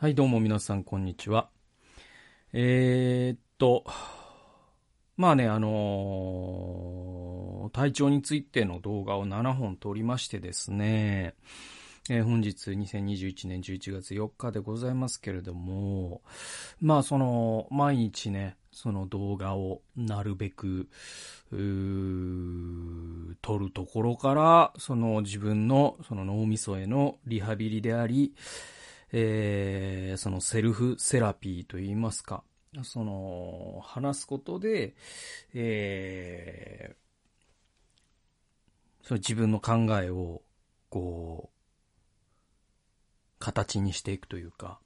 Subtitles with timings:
[0.00, 1.48] はい、どうも皆さん、こんにちは。
[2.52, 3.84] えー、っと、
[5.16, 11.34] まあね、あのー、体調についての動画を7本撮りましてですね、
[12.08, 16.22] えー、本日2021年11月4日でございますけれども、
[16.80, 20.88] まあその、毎日ね、その動画をなるべく、
[21.50, 21.56] 撮
[23.58, 28.32] るところから、その自分のその脳みそへのリハビリであり、
[29.12, 32.44] えー、そのセルフセラピーといいますか、
[32.82, 34.94] その、話すことで、
[35.54, 40.42] えー、その自分の考えを、
[40.90, 41.58] こう、
[43.38, 44.80] 形にしていくというか、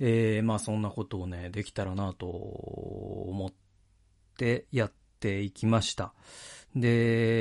[0.00, 3.52] えー、まあそんなことをね、できたらなと思っ
[4.36, 6.14] てやっていきました。
[6.74, 7.34] で、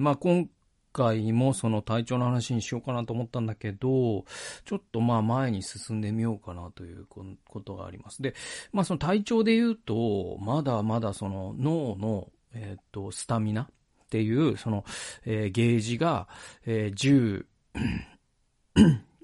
[0.00, 0.48] まあ今
[0.98, 4.24] 回もその体調の話にしようかなと思ったんだけど、
[4.64, 8.20] ちょっとまあ前に進んでみようかなということがあります。
[8.20, 8.34] で、
[8.72, 13.66] まあその体調で言うと、まだまだその脳の、えっ、と、スタミナっ
[14.10, 14.84] ていう、その、
[15.24, 16.28] えー、ゲージが、
[16.66, 17.44] えー、10、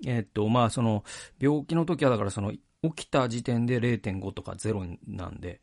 [0.07, 1.03] えっと、まあその、
[1.41, 2.53] 病気の時はだからその、
[2.93, 5.61] 起きた時点で0.5とか0なんで、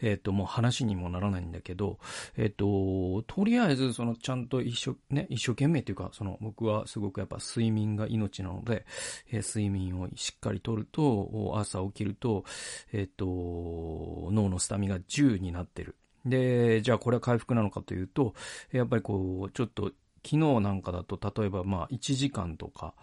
[0.00, 1.98] えっ、と、もう話にもならないんだけど、
[2.36, 8.84] えっ、と、とりあえず、その、ちゃんと一生、ね、一生懸命っていうか、その、僕はすごくやっぱ睡眠が命なので、
[9.32, 12.44] え、睡眠をしっかりとると、朝起きると、
[12.92, 15.96] えっ、と、脳のスタミが10になってる。
[16.24, 18.34] で、じゃあこれは回復なのかというと、
[18.72, 19.92] やっぱりこう、ちょっと
[20.24, 22.94] 昨日なんかだと、例えばまあ1時間とか、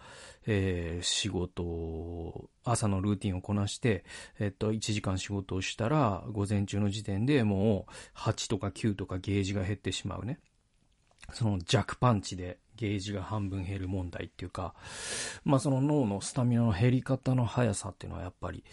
[0.46, 4.04] えー、仕事を、朝のルーティンをこなして、
[4.38, 10.38] えっと、1時間仕事をしたら、午前中の時点でもう8とか9とかゲージが減ってしまうね。
[11.32, 14.74] その弱パンチでゲージが半分減る問題っていうか、
[15.44, 18.64] まあその脳のスタミナの減り方の速さっていうのはやっぱり、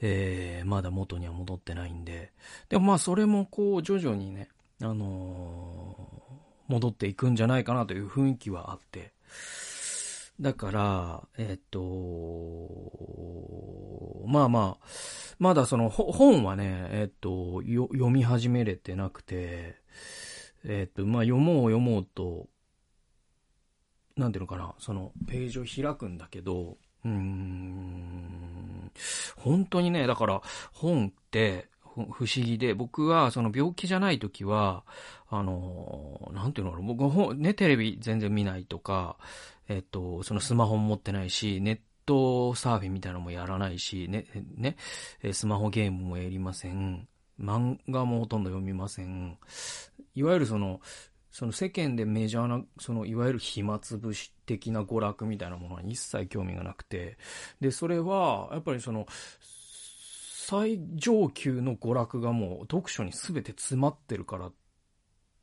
[0.00, 2.32] えー、まだ元には戻ってないんで、
[2.68, 4.48] でもまあそれもこう徐々にね、
[4.82, 6.19] あの
[6.70, 9.12] 戻っていくんじゃないかなという雰囲気はあって。
[10.40, 11.80] だから、えっと、
[14.26, 14.84] まあまあ、
[15.38, 19.76] まだその本はね、えっと、読み始めれてなくて、
[20.64, 22.48] えっと、まあ読もう読もうと、
[24.16, 28.92] なんていうのかな、そのページを開くんだけど、うーん、
[29.36, 30.40] 本当にね、だから
[30.72, 34.84] 本って不思議で、僕はその病気じゃない時は、
[35.28, 39.16] あの、なんていうのかな僕ね、テレビ全然見ないとか、
[39.68, 44.76] えっと、そのスマホも持ってないし、ネットサーフィンみたいなのもやらないし、ね、ね、
[45.32, 47.08] スマホゲームもやりません。
[47.40, 49.38] 漫画もほとんど読みません。
[50.14, 50.80] いわゆるその、
[51.30, 57.16] その世間でメジャーな、そのいわゆる暇つぶし的な娯楽みたいなものは一切興味がなくて、
[57.60, 59.06] で、それは、やっぱりその、
[60.50, 64.52] 最上級の娯楽がもう読書に全て詰まってるからっ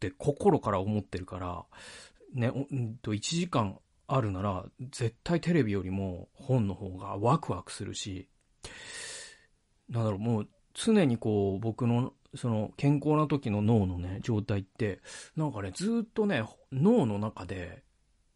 [0.02, 1.64] て心から思ってるから、
[2.34, 8.28] ね、うんと1時間あるなら、絶対テレビよりも本の方がワクワクするし、
[9.88, 15.00] なんだろう、もう常にこう僕のその健康な時の脳のね、状態って、
[15.38, 17.82] なんかね、ずっとね、脳の中で、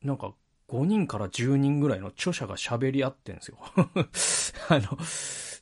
[0.03, 0.33] なんか
[0.69, 3.57] 5人から10人ぐらいの著者が喋り合ってんですよ。
[4.69, 4.97] あの、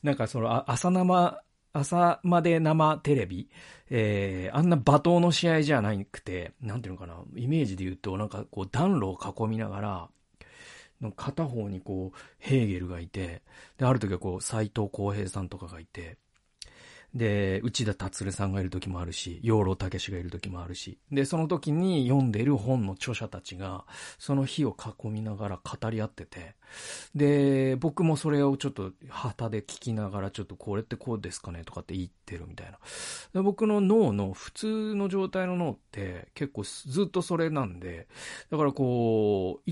[0.02, 3.48] なんかその朝生朝まで生テレビ、
[3.90, 10.08] えー、あんな罵倒の試合じゃなくて、なんていうのかな、イメージで言うと、なんかこう暖炉を囲みながら、
[11.16, 13.42] 片方にこう、ヘーゲルがいて、
[13.78, 16.18] で、ある時はこう、斎藤浩平さんとかがいて、
[17.14, 23.84] で、内田達さんがいる時もあるし、養老武がいる時もあるし、で、その時に読んでいる本の著者たちが、
[24.18, 26.54] その日を囲みながら語り合ってて、
[27.14, 32.78] で、僕もそれをちょっと旗で聞きながら、ちょっとこれってこうですかねとかって言ってるみたいな。
[33.32, 38.06] で僕の脳の普通の状態の脳って結構ずっとそれなんで、
[38.50, 39.70] だからこう、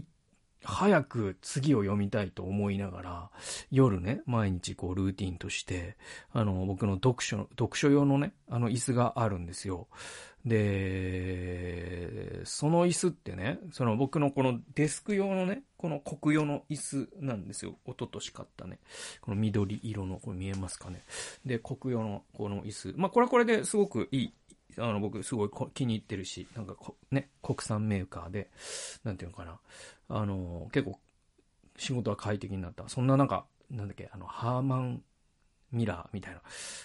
[0.64, 3.30] 早く次を読みたいと思いながら、
[3.70, 5.96] 夜ね、毎日こうルーティンとして、
[6.32, 9.88] あの、僕の読書、読書用のね、あの椅子があるんですよ。
[10.44, 17.76] で、その椅子ってね、その僕のこのデスク用のね、この国用の椅子なんですよ。
[17.86, 18.78] 一昨年買ったね。
[19.20, 21.02] この緑色の、これ見えますかね。
[21.44, 22.94] で、国用のこの椅子。
[22.96, 24.32] まあ、これはこれですごくいい
[24.78, 26.76] あの、僕すごい気に入ってるし、なんか
[27.10, 28.50] ね、国産メーカーで、
[29.04, 29.60] なんていうのかな。
[30.08, 30.98] あの、結構、
[31.76, 32.88] 仕事は快適になった。
[32.88, 35.02] そんななんか、なんだっけ、あの、ハーマン、
[35.70, 36.40] ミラーみたいな。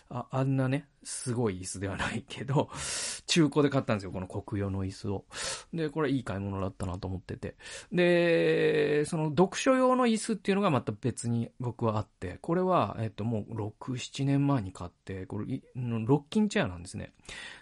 [0.09, 2.69] あ、あんなね、すごい椅子ではないけど、
[3.27, 5.25] 中古で買ったんですよ、この国用の椅子を。
[5.73, 7.55] で、これいい買い物だったなと思ってて。
[7.91, 17.13] で、その読書用の椅子っていうのがまた別に僕はあって、これは、えっと、もう6、7年前に買って、これ、ロッキンチェアなんですね。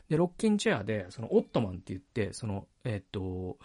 [0.10, 3.58] で、ロッキンチェアで、そのオットマンって言って、その、えっと、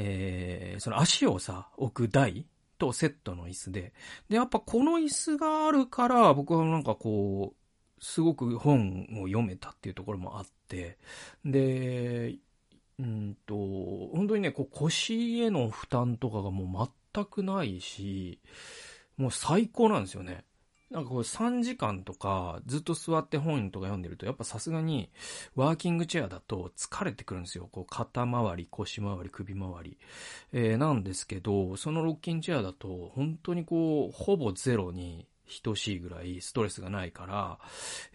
[0.00, 2.46] えー、その足をさ、置く台
[2.78, 3.92] とセットの椅子で、
[4.28, 10.98] で、やっぱこの椅子があるから、僕はなんかこう、すごく本を読めたっていうところもあって、
[11.44, 12.36] で、
[12.98, 13.54] うんと、
[14.14, 18.40] 本当にね、こう腰への負担とかがもう全くないし、
[19.16, 20.44] もう最高なんですよね。
[20.90, 25.10] なんかこう3時間とかずっと座って本とか読んでるとやっぱさすがに
[25.54, 27.68] ワーキングチェアだと疲れてくるんですよ。
[27.70, 29.98] こう肩周り、腰回り、首回り。
[30.52, 35.26] えー、なんですけど、そのロッキンチェアだと本当にこうほぼゼロに
[35.62, 37.58] 等しいぐらいストレスがないから、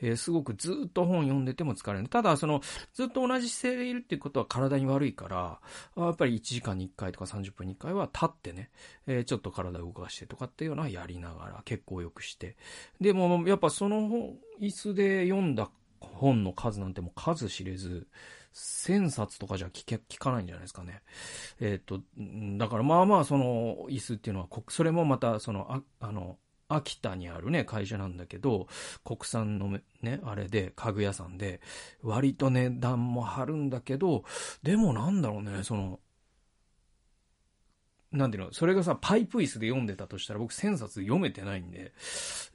[0.01, 2.07] えー、すごくずっと本読んでても疲れる。
[2.07, 2.61] ただ、その、
[2.93, 5.59] ずっと同じ姿勢でいるっていうことは体に悪いから、
[5.97, 8.69] やっぱり1時間に1回とか30分に1回は立ってね、
[9.07, 12.55] えー、ちょっと体を動かしてとかっていうのはやりながら結構よくして。
[13.01, 14.09] でも、やっぱその
[14.61, 15.69] 椅子で読んだ
[15.99, 18.07] 本の数なんてもう数知れず、
[18.53, 21.01] 1000冊とかじゃ聞け、聞かないんじゃないですかね。
[21.59, 22.01] えっ、と、
[22.57, 26.37] だからまあまあその椅子っていうのは、それもまたその、ああの、
[26.75, 28.67] 秋田にあるね、会社なんだけど、
[29.03, 31.61] 国産のね、あれで、家具屋さんで、
[32.01, 34.23] 割と値段も張るんだけど、
[34.61, 35.99] でもなんだろうね、その、
[38.11, 41.93] なんていうの、それがさ、パイプ椅子で読んでたとしたら僕1000冊読めてないんで、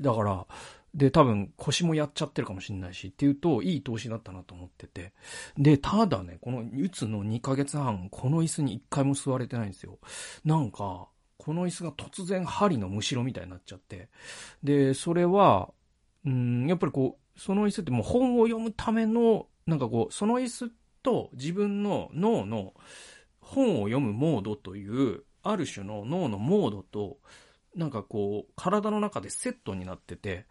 [0.01, 0.47] だから、
[0.95, 5.13] で、多分腰もやっちゃってるかもしんないし、っていうと、いい投資だったなと思ってて。
[5.59, 9.99] で、ただね、この、うつの2ヶ月半、この椅子に1回も座れてないんですよ。
[10.45, 11.09] なんか、
[11.39, 14.09] この椅子が突然針のむしろみたいになっちゃって。
[14.63, 15.71] で、それは、
[16.27, 22.75] うん、やっぱりこう、その椅子ってもう本を読むための、なんかこう、その椅子と自分の脳の
[23.41, 27.19] 本を読むモードという、ある種の脳のモードと、
[27.75, 30.47] なんかこう、体の中でセットになってて、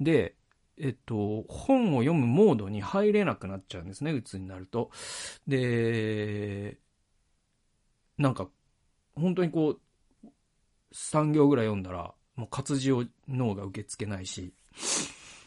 [0.00, 0.34] で、
[0.78, 4.90] えっと、本を読むモードに入れなくなっちゃうんですね、鬱になると。
[5.46, 6.78] で、
[8.16, 8.48] なんか、
[9.14, 9.80] 本当にこう、
[10.92, 14.54] 3行ぐらい読んだら、もう活字を脳が受け付けないし、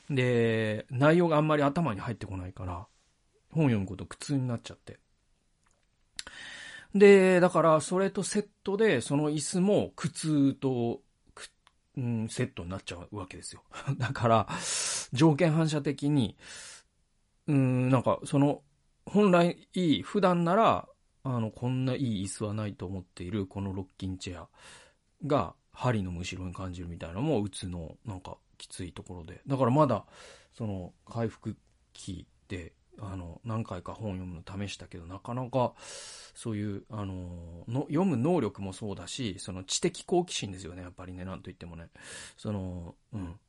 [0.10, 2.88] で、内容があんまり頭に入ってこないから、
[3.51, 5.00] 本読むこと苦痛になっちゃって。
[6.95, 11.01] で、だからそれとセットで、その椅子も苦痛と、
[11.95, 13.63] うん、セットになっちゃうわけですよ。
[13.98, 14.48] だから、
[15.12, 16.38] 条件反射的に、
[17.48, 18.62] うん、なんかその、
[19.06, 20.88] 本来いい、普段なら、
[21.24, 24.50] あの、こんないい椅子はないと思っている、このロッキンチェア。
[25.25, 29.41] が針のむしろに感じるみたいなのもうつのなんかきついところで。
[29.47, 30.05] だからまだ
[30.53, 31.55] その回復
[31.93, 35.73] 期であの何回か本読むの試したけどなかなか
[36.35, 41.87] そういうあのの読む能力もそうだしその知的好奇心ですよねやっぱりねなんと言ってもね
[42.37, 43.39] そのうん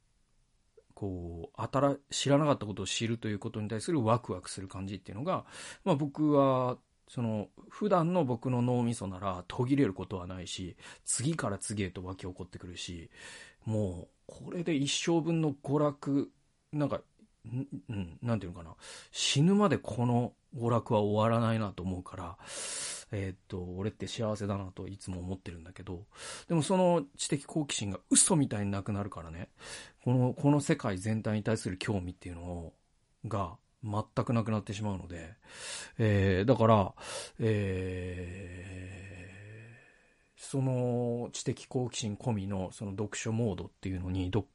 [0.94, 5.44] こう、新、知らなかったことを知るということに対するワクワクする感じっていうのが、
[5.84, 6.78] まあ僕は
[7.08, 13.10] その、普段の僕の脳みそなら途切れることはないし、次から次へと湧き起こってくるし、
[13.64, 16.30] もう、これで一生分の娯楽、
[16.72, 17.00] なんか、
[17.90, 18.74] うん、なんていうのかな。
[19.12, 22.38] 死ぬまでこの娯楽は終わらないなと思うから、
[23.10, 26.04] えー、っと、俺って幸せだなといつも思ってるんだけど、
[26.48, 29.50] でもその知的好奇心が嘘みたいになくなるからね、
[30.02, 32.72] この、この世界全体に対する興味っていうのを、
[33.26, 35.34] が、全くなくなってしまうので、
[35.98, 36.94] えー、だから、
[37.38, 44.46] えー、その知的好奇心込みのその読書モードっていうのにど、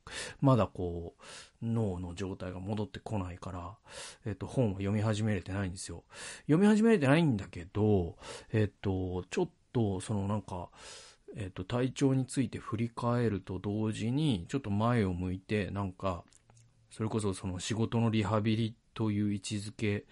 [0.42, 1.24] まだこう、
[1.66, 3.78] 脳の状態が戻ってこないから、
[4.26, 6.04] えっ、と、本を読み始めれてないんですよ。
[6.48, 8.18] 読み始めれてないんだけど、
[8.52, 10.70] えっ、と、ちょっと、そのなんか、
[11.36, 16.24] えっ、と、体調について振り返ると同時に、ちょっと前を向いて、なんか、
[16.90, 20.04] それこそその仕事のリハビリという位置づけ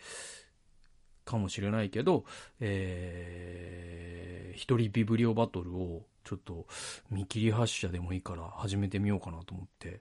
[1.25, 2.23] かもしれないけど、
[2.61, 6.67] えー、一人ビブリオバトルをちょっと
[7.11, 9.99] 見切り発車でもいいから始めてみようかなと思って。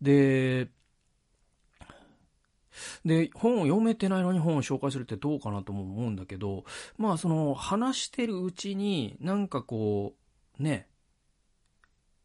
[0.00, 0.68] で、
[3.04, 6.64] で、本を読めてないのに本を紹介するってどうかなとも思うんだけど、
[6.96, 10.14] まあその話してるうちになんかこ
[10.58, 10.88] う、ね、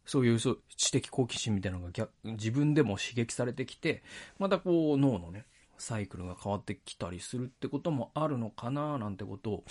[0.06, 4.04] そういうそう知的好奇心みたいなのが自分でも刺激されてきて、
[4.40, 5.46] またこう脳のね、
[5.78, 9.64] サイクルが変わってきたりするってこともあるのかななんてことを、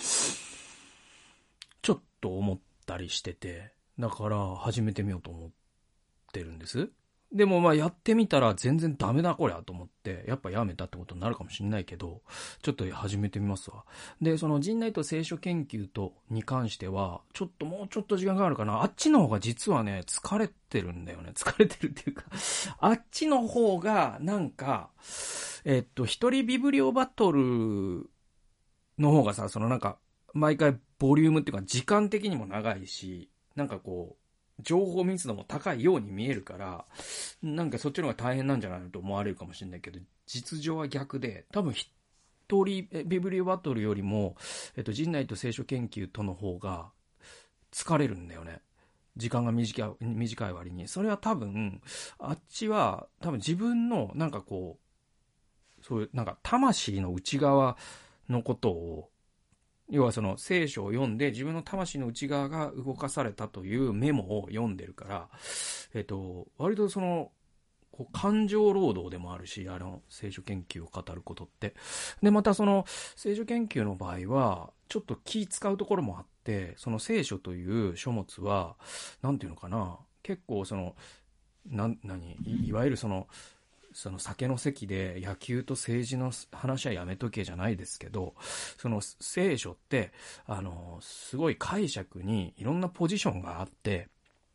[1.81, 5.49] ちょっと思ったりしてて、だから始めてみようと思っ
[6.31, 6.89] てるんです。
[7.33, 12.21] でもまあやってみたら全然ダメだこりゃと思って、やっぱやめたってことになるかもしれないけど、
[12.61, 13.83] ちょっと始めてみますわ。
[14.21, 18.81] で、その陣内と聖書研究とに関しては、ちょっともうちょっと時間があるかな。
[18.81, 21.31] あっちの方が実はね、疲れてるんだよね。
[21.35, 22.23] 疲れてるっていうか
[22.79, 24.89] あっちの方がなんか、
[25.65, 28.09] えっと、一人ビブリオバトル
[28.97, 29.97] の方がさ、そのなんか、
[30.33, 34.26] 毎回ボリュームっていうか時間的にも長いし、なんかこう、
[34.61, 36.85] 情報密度も高いように見えるから、
[37.41, 41.89] なんかそっちの方が大変なんじゃないのと思われるかもしれないけど、実情は逆で、多分一
[42.49, 44.35] 人、ビブリオバトルよりも、
[44.75, 46.91] えっと、人内と聖書研究との方が
[47.71, 48.61] 疲れるんだよね。
[49.15, 50.87] 時間が短い、短い割に。
[50.87, 51.81] それは多分、
[52.19, 57.77] あっちは多分自分のなんかこう、そういうなんか魂の内側
[58.29, 59.09] のことを
[59.89, 65.29] 要はその聖書を読んで自分の魂の内側が動かされたというメモを読んでるから、
[65.93, 67.31] えっと、割とその、
[68.13, 71.73] 感情労働でもあるし、あの、聖書研究を語ることって。
[72.21, 78.75] で、またその、聖書研究の場合は、ちょっと気使うところもあって、その聖書という書物は、
[79.23, 80.95] なんていうのかな、結構その、
[81.65, 83.27] な、何い、いわゆるその、
[83.97, 88.35] その酒の席で野球と政治の話はやめとけじゃないですけど、
[88.77, 90.13] その聖書って、
[90.45, 94.09] あの、すごい解釈にいろんなポジションがあって、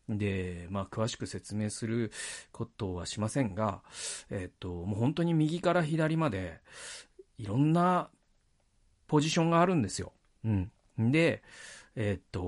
[0.09, 2.13] で、まあ、詳しく説明する
[2.53, 3.83] ことはしませんが、
[4.31, 6.61] えっと、もう本当に右から左まで、
[7.37, 8.11] いろんな
[9.09, 10.13] ポジションがあるんですよ。
[10.45, 10.71] うん。
[11.11, 11.43] で、
[11.97, 12.39] えっと、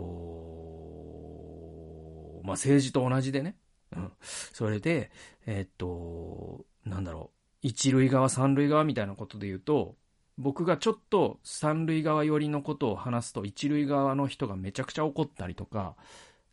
[2.45, 3.57] まあ、政治と同じでね。
[3.97, 4.13] うん。
[4.21, 5.11] それで、
[5.45, 9.97] えっと、なんだろう、一塁側、三塁側みたいなことで言うと、
[10.37, 15.97] 僕がちょっと三塁側寄りのことを話すと、一塁側の人がめちゃくちゃ怒ったりとか、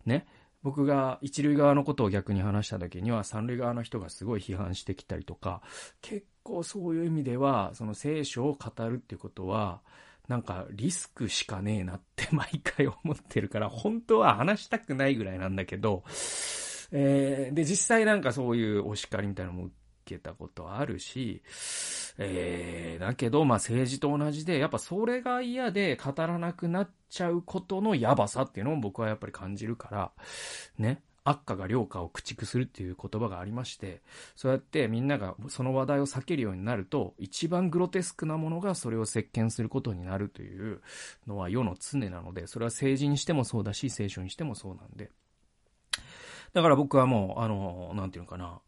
[0.05, 0.27] ね、
[0.63, 5.61] 僕が一塁側のことを逆に話した時には三塁側の人がすごい批判してきたりとか、
[6.01, 9.81] 結構そういう意味では、その聖書を語るっていうことは、
[10.27, 16.03] なんかリスクしかねえなって毎回思ってるから、本当は話したくないぐらいなんだけど、
[16.91, 19.69] えー、で、実際なんかそういうお叱りみたいなのも
[20.03, 21.41] けたことあるし、
[22.17, 30.11] えー、だけど、まあ政治と同じで、やっぱそれが嫌で語らなくなっちゃうことのやばさっていうのを僕はやっぱり感じるから、
[30.77, 31.01] ね。
[31.23, 34.01] 悪化が良化を駆逐するっていう言葉がありまして、
[34.35, 40.81] そうやってみんながその話題を避けるようになると、一番グロテスクなものがそれを席巻することになるという
[41.27, 45.11] のは世の常なので、それは政治にしてもそうだし、聖書にしてもそうなんで。
[46.53, 48.59] だから僕はもう、あの、なんていうのかな、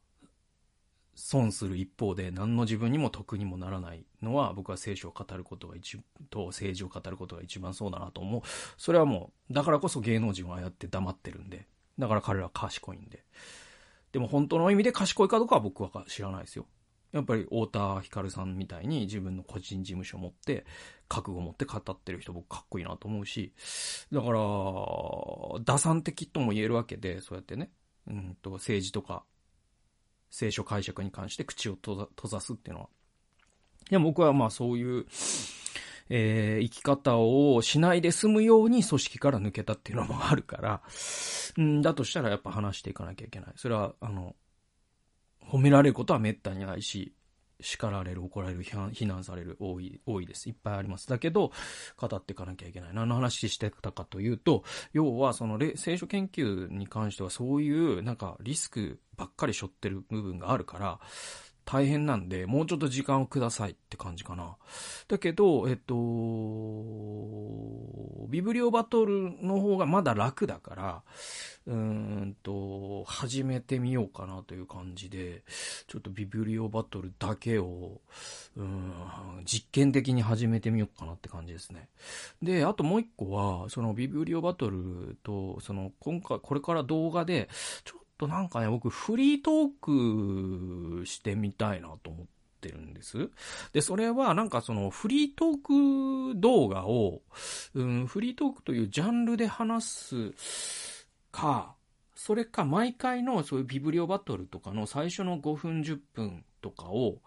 [1.15, 8.41] 損する一方で何の自分にも得にもならないのは僕は聖書を語ることが一と政治を語ることが一番そうだなと思う。
[8.77, 11.67] それはもう、だからこそ芸能人はああやって黙ってるんで。
[11.99, 13.23] だから彼らは賢いんで。
[14.11, 16.65] でも本当の意味で賢いかどうかは僕は知らないですよ。
[17.11, 20.65] やっぱり太田光さんみたいに自分の個人事務所を持って、
[21.07, 23.53] 覚悟を持って語ってる人僕かっこいいなと思うし、
[24.11, 24.39] だから、
[25.63, 27.69] 打算的とも言えるわけで、そうやってね、
[28.07, 29.23] うんと政治とか
[30.33, 32.89] 聖書解釈に関して口を閉ざすっていうのは。
[33.91, 35.05] いや、僕はまあそういう、
[36.09, 40.81] えー、生き方をしないで済むように組織から抜けたっていうのもあるから、
[41.61, 43.53] んだとしたらやっぱ話していかなきゃいけない。
[43.57, 44.35] それは、あの、
[45.39, 47.13] 褒められることは滅多にないし、
[47.63, 50.49] 叱られる、怒られる、非難される、多い、多いです。
[50.49, 51.07] いっぱいあります。
[51.07, 51.51] だけど、
[51.97, 52.93] 語っていかなきゃいけない。
[52.93, 60.99] 何の話してたかというと、要は、その、聖書研究に関しては、そういう、なんか、リスクばっかり背負ってる部分があるから、
[61.65, 64.55] 大変なんで、もうちょっと時間をくださいって感じかな。
[65.07, 65.93] だけど、えっと、
[68.29, 71.03] ビブリオバトルの方がまだ楽だから、
[71.65, 75.43] うんと、始めてみようかなという感じで、
[75.87, 78.01] ちょっとビブリオバトルだけを、
[78.57, 78.93] うん、
[79.45, 81.89] 実験的に始めてみようかなって感じですね。
[82.41, 87.49] で、あともう一個は、そのビブリオバトルと、その今回、これから動画で、
[87.85, 92.27] ちょとなんかね、僕フリートークしてみたいなと思っ
[92.61, 93.29] てるんです。
[93.73, 97.21] で、それはなんかそのフリートーク動画を、
[97.73, 101.75] うん、フリートークというジャンルで話すか、
[102.15, 107.19] それか毎回のそういうビブリオバトルとかの最初の5分10分とかを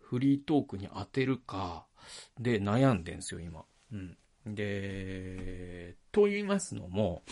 [0.00, 1.84] フリートークに当てるか
[2.38, 3.64] で悩んでんすよ、今。
[3.92, 4.16] うん。
[4.54, 7.22] で、と言いますのも、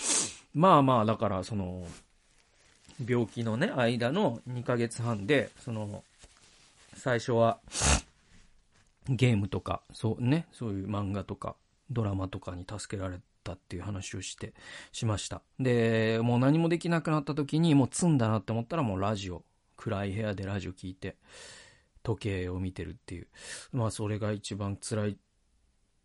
[0.53, 1.87] まあまあ、だからその、
[3.05, 6.03] 病気のね、間の2ヶ月半で、その、
[6.95, 7.59] 最初は、
[9.09, 11.57] ゲームとか、そうね、そういう漫画とか、
[11.91, 14.55] ドラマとかに助けられたっていう話をして、
[14.93, 15.43] しました。
[15.61, 19.45] で、もう何もできなくなった時に、もう積んだなって思ったらもうラジオ、
[19.77, 21.17] 暗い部屋でラジオ聞いて、
[22.03, 23.29] 時計を見てるっていう。
[23.73, 25.19] まあそれが一番辛い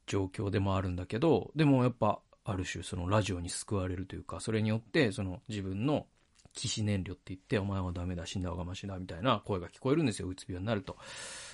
[0.08, 6.06] 状況でもあるんだけど、でもやっぱある種そのラジオに救われるというか、それによってその自分の
[6.54, 10.98] 起死燃料って言って、お前はダメだ、死んだ方がましだ、みたいな声が聞こえるんですよ、うつ病になると。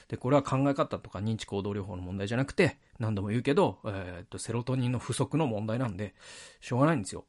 [0.08, 6.16] で、これは考え方とか認知行動療法の問題じゃなくて、何度も言うけど、えー、っと、セロトニンの不足の問題なんで、
[6.60, 7.26] しょうがないんですよ。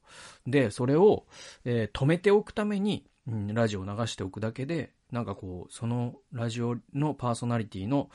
[0.47, 1.27] で、それを、
[1.65, 8.11] えー、止めておくために、うん、ラジオを流しておくだけで、なんかこう、そのラジオのパーソナリティの、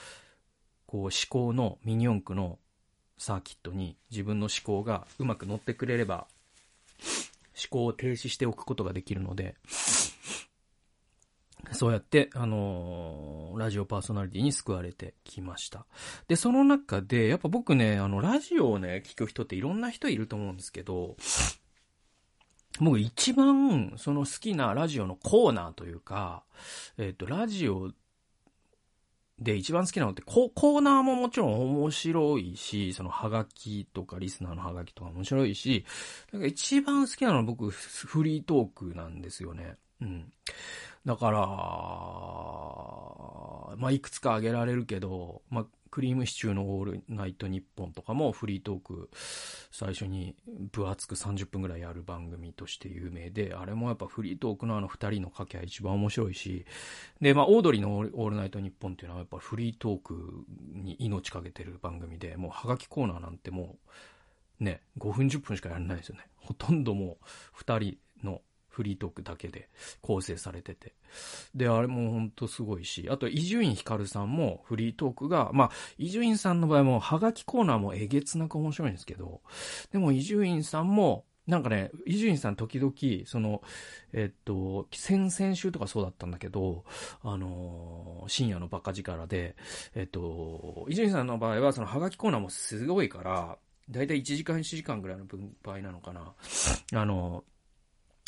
[0.87, 2.59] こう、思考のミニ四駆の
[3.17, 6.27] サーキットに自分の思考がうまく乗ってくれれば、
[7.55, 9.55] 思考を停止しておくことができるので、
[11.71, 15.85] そうやって、あのー、ラジオパーソナリティに救われてきました。
[16.27, 21.15] で、その中で、やっぱ僕ね、あの、ラジオをね、聞く人っていろんな人いると思うんですけど、
[22.79, 26.43] 僕一番、その好きなラジオのコーナーというか、
[26.97, 27.91] えっ、ー、と、ラジオ
[29.39, 35.85] で一番好きなのってコ、コーナーももちろん面白いし、そのハガキとかリスナーのハガキとか面白いし、
[36.31, 39.75] なんか一番好きなのは僕、フリートークなんですよね。
[40.01, 40.31] うん。
[41.05, 41.39] だから、
[43.77, 49.11] まあ、いくつか挙げられるけど、まあ、クリームシチューのオールナイトニッポンとかもフリートーク
[49.69, 50.33] 最初に
[50.71, 56.65] 分厚く30分ぐらいやる番組として有名で、あれもやっぱフリートークのあの二人の掛け合い一番面白いし、
[57.21, 63.77] で、まあ、オードリーのオールナイトニッポンっていうのはやっぱフリートークに命かけてる番組で、もうハガキコーナーなんても
[64.59, 66.23] う、ね、5分10分しかやらないですよね。
[66.37, 68.41] ほとんどもう二人の
[68.73, 69.69] フリートークだけで
[70.01, 70.93] 構成されてて。
[71.53, 79.41] で、あれもほんとすごいし、あと、伊集院光さんもフリートークが、まあ、伊集院さんの場合も、ハガキコーナーもえげつなく面白いんですけど、
[79.91, 82.93] でも伊集院さんも、なんかね、伊集院さん時々、
[83.27, 83.61] その、
[84.11, 86.83] えっと、先々週とかそうだったんだけど、
[87.21, 89.55] あのー、深夜のバカ力で、
[89.93, 93.57] えっと、伊集院さんの場合は、そのハガキコーナーもすごいから、
[93.89, 96.33] だいたい1時間1時間ぐらいの分配なのかな。
[96.93, 97.43] あの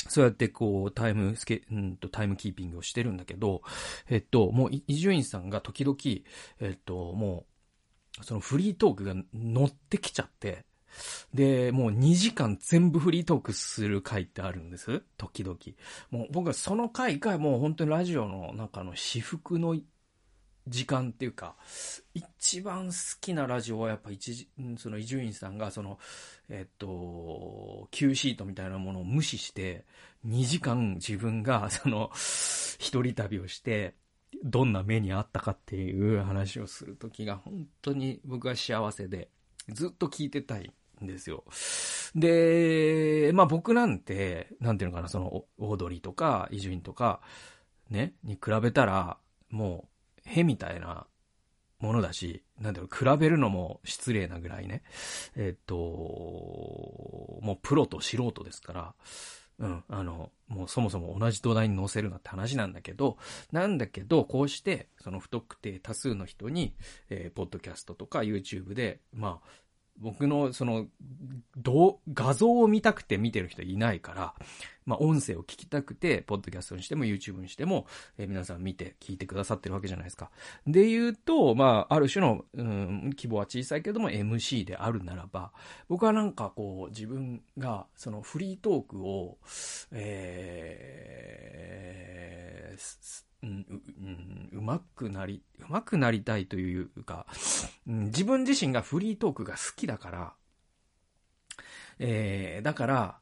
[0.07, 3.61] そうやってこう、タイムスケ、うんと、タイムキーピングをしてるんだけど、
[4.09, 5.97] えっと、もう、伊集院さんが時々、
[6.59, 7.45] えっと、も
[8.19, 10.65] う、そのフリートークが乗ってきちゃって、
[11.33, 15.03] で、もう2時間全部フリートークする回ってあるんです。
[15.17, 15.57] 時々。
[16.09, 19.75] もう僕はその回がもう本当にラジオの中の私服の
[20.67, 21.55] 時間っていうか、
[22.13, 24.47] 一番好きなラジオはやっぱ一、
[24.77, 25.99] その伊集院さんがその、
[26.49, 29.85] えっと、Q シートみたいなものを無視して、
[30.27, 33.95] 2時間自分がその、一人旅をして、
[34.43, 39.29] どんな目にあったかっていう話をするときが本当に僕は幸せで、
[39.69, 40.71] ずっと聞いてたい
[41.03, 41.43] んですよ。
[42.15, 47.21] で、まあ僕なんて、なんていうのかな、その、オードリーとか、伊集院とか、
[47.89, 49.17] ね、に比べたら、
[49.49, 49.94] もう、
[50.25, 51.07] へみたいな
[51.79, 54.83] ものだし、なんだろう、比べるのも失礼なぐらいね。
[55.35, 58.93] えっと、もうプロと素人ですから、
[59.57, 63.17] うん、あの、もうそもそも同じ土台に乗せるなって話なんだけど、
[63.51, 66.75] なんだけど、こうして、その不特定多数の人に、
[67.09, 69.47] えー、ポッドキャストとか YouTube で、まあ、
[69.97, 70.87] 僕のその、
[71.55, 74.33] どう、画像を見たくて見てる人いないから、
[74.85, 80.29] まあ音声を聞きたくて、ポッドキャストにしても YouTube にしても、えー、皆さん見て聞いてくださってるわけじゃないですか。
[80.67, 85.51] で言うと、まあある種の、うん、規模は小さいけども MC であるならば、
[85.87, 89.37] 僕はなんかこう自分がそのフリートークを、
[89.91, 90.94] えー、
[93.45, 97.27] うん、う、まくなり、うまくなりたいというか、
[97.87, 100.33] うん、自分自身がフリートークが好きだから、
[101.99, 103.17] えー、だから、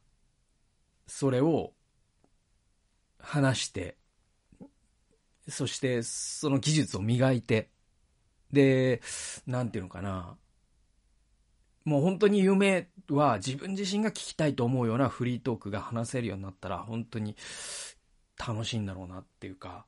[1.07, 1.73] それを
[3.19, 3.97] 話して、
[5.49, 7.69] そしてその技術を磨いて、
[8.51, 9.01] で、
[9.45, 10.37] なんていうのかな、
[11.83, 17.35] もう本当に夢は自分自身が聞きたいと思うようなフリートークが話せるようになったら、本当に
[18.37, 19.85] 楽しいんだろうなっていうか、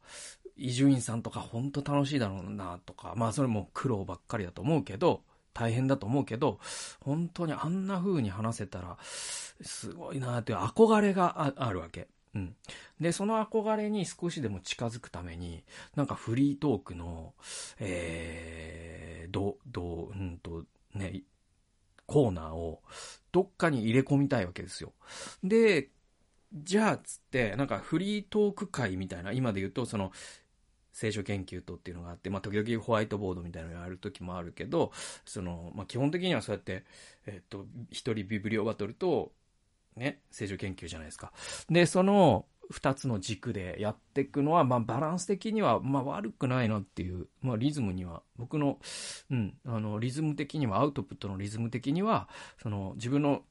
[0.58, 5.21] 伊集院さんとか本当楽しいだろうなとか、まあそれも苦労ばっかりだと思うけど、
[5.53, 6.60] 大変だと思うけど、
[7.01, 12.08] 本当にあんな風に話せたら、すごいなっていう憧れがあるわけ。
[12.36, 12.55] うん。
[12.99, 15.63] で、その憧れに少しでも近づくために、
[15.95, 17.34] なんかフリートークの、
[17.79, 21.23] えー、ど、ど、うんと、ね、
[22.05, 22.81] コーナーを
[23.31, 24.93] どっかに入れ込みたいわけですよ。
[25.43, 25.89] で、
[26.53, 30.12] じゃあ、つって、なんかフリートーク会みたいな、今で言うと、その、
[30.93, 34.93] 聖書研究とっていうのがあって、まあ、時々ホワイトボードみたいなのやる時もあるけど、
[35.25, 36.86] その、まあ、基本的にはそうやって、
[37.25, 39.34] えっと、一人ビブリオバトルと、
[39.97, 41.34] ね、聖書研究じゃないですか。
[41.69, 48.79] で、その、二つの軸でやっていくのは、まあ、バランス的には、まあ、悪くないなっていう、まあ、リズムには、僕の、
[49.29, 52.29] うん、あの、リズム的には、アウトプットのリズム的には、
[52.62, 53.43] その、自分の、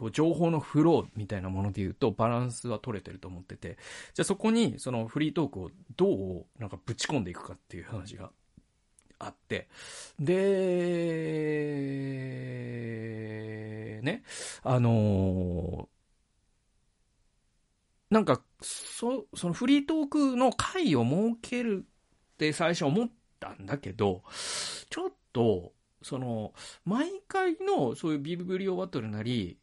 [0.00, 3.78] こう、情報のフローみたいなもので言うと、バランスは取れてると思ってて、
[4.14, 6.06] じゃあそこに、その、フリートークをど
[6.40, 8.30] う、なんか、ぶち込んでいくかっていう話が
[9.18, 9.68] あって、
[10.18, 10.34] で、
[14.02, 14.22] ね、
[14.62, 16.00] あのー
[18.10, 21.86] なんか、そ、そのフリートークの回を設ける
[22.34, 23.08] って最初思っ
[23.38, 24.24] たんだけど、
[24.90, 26.52] ちょっと、その、
[26.84, 29.59] 毎回のそういうビブリオバトルなり、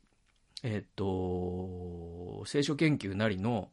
[0.64, 3.70] えっと、聖書研究なりの、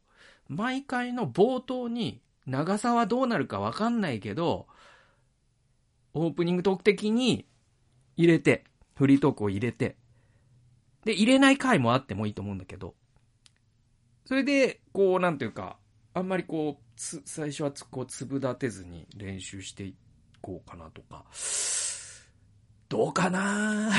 [0.49, 4.67] 毎回の冒頭に、長さはどうなるかわかんないけど、
[6.13, 7.47] オープニングトーク的に
[8.17, 9.97] 入れて、フリートークを入れて、
[11.05, 12.95] で、入れない回もあってもいいと思うんだけど、
[14.27, 15.79] それで、こう、なんていうか、
[16.15, 19.95] あんまりこう、つ、最初はつ、こう、粒立てずに練習してい
[20.41, 21.25] こうかなとか。
[22.89, 23.91] どうかな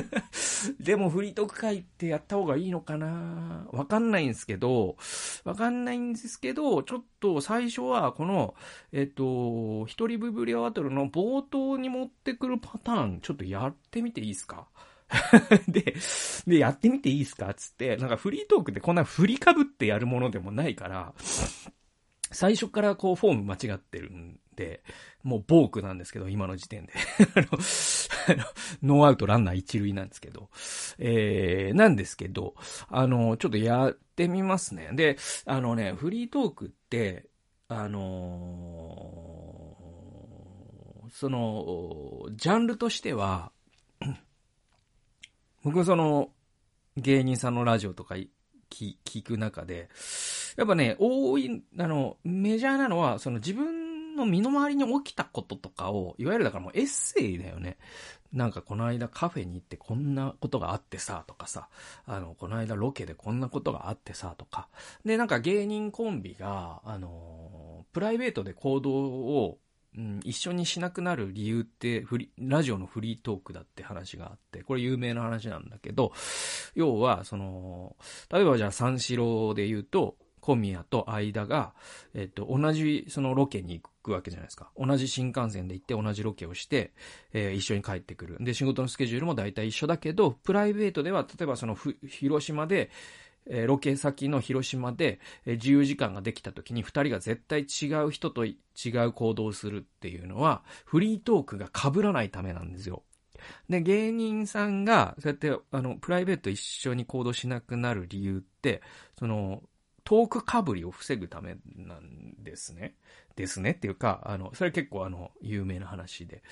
[0.80, 3.66] でもフリートーク会ってやった方がいいのかな。
[3.72, 4.96] わかんないんですけど、
[5.44, 8.54] わかんないんですけど、ちょっと最初はこの、
[8.92, 14.68] えっと、一人ブブリアバトルの冒頭に持ってくるパターン、ちょっとやってみていいですか？
[15.68, 15.94] で、
[16.46, 17.52] で、やってみていいですか？
[17.54, 21.12] つって、なんかフリートークってこんな振りかぶってやるものでもないから、
[22.32, 24.82] 最初からこうフォーム間違ってるんで、
[25.22, 26.92] もうボークなんですけど、今の時点で
[27.36, 27.46] あの。
[28.82, 30.50] ノーアウトランナー一塁なんですけど。
[30.98, 32.54] えー、なんですけど、
[32.88, 34.90] あの、ちょっとやってみますね。
[34.92, 35.16] で、
[35.46, 37.28] あのね、フリートークって、
[37.68, 43.52] あのー、その、ジャンルとしては、
[45.62, 46.30] 僕その、
[46.96, 48.16] 芸人さんのラジオとか
[48.68, 49.88] 聞く中で、
[50.56, 57.78] やっぱね、多い、あの、メジャーなのは、その自分の身の回りに起きたこととかを、いわゆるだからもうエッセイだよね。
[58.32, 61.68] なんかこの間カフェに行ってこんなことがあってさ、とかさ、
[62.06, 64.68] あの、この間ロケでこんなことがあってさ、とか。
[65.04, 69.58] で、なんか芸人コンビが、あの、プライベートで行動を
[69.94, 76.12] うん、一緒にしなくなる理由ってフリ、ラジオのフリートークだって話があって、これ有名な話なんだけど、
[76.74, 77.94] 要は、その、
[78.30, 81.72] 例えばじゃあ三四郎で言うと、小宮と間が、
[82.14, 84.70] えっと、同じそのロケに行くわけじゃないですか。
[84.76, 86.92] 同じ新幹線で行って同じロケをして、
[87.32, 88.36] えー、一緒に帰ってくる。
[88.40, 91.76] で、仕事のスケジュールも大体一緒だけど、プライベートでは、例えばその
[92.08, 92.90] 広島で、
[93.46, 98.56] えー、ロケ先の広島で、えー、自由時間ができた時に二人が絶対違う人と違
[99.06, 103.04] う行動をするっていうのは、フリートークが被らないためなんですよ。
[103.68, 108.82] で、芸人さんが、そうやって、あの、プライベート一緒に行動しなくなる理由って、
[109.18, 109.62] その、
[110.04, 112.94] トークかぶりを防ぐためなんですね。
[113.36, 116.42] ですねっていうか、あの、それ結構あの、有名な話で。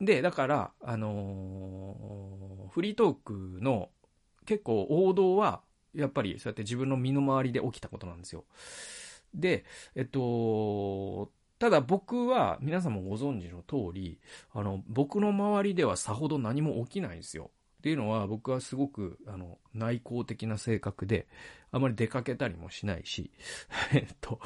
[0.00, 3.90] で、だから、あのー、フリートークの
[4.46, 5.62] 結構王道は、
[5.94, 8.44] やっぱりそうやって自分の身の回りで起きたことなんですよ。
[9.34, 14.20] で、えっと、ただ僕は皆さんもご存知の通り、
[14.52, 17.50] あの、僕の周りではさほど何も起きないんですよ。
[17.78, 21.28] っていうのは僕はすごく、あの、内向的な性格で、
[21.70, 23.30] あまり出かけたりもしないし、
[23.94, 24.40] えっと、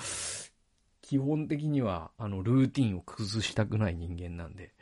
[1.00, 4.74] 基本的には、あの、ルーティンを崩したくない人間なんで。